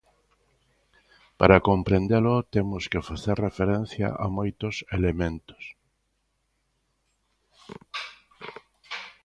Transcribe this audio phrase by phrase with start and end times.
[1.39, 5.63] Para comprendelo temos que facer referencia a moitos elementos.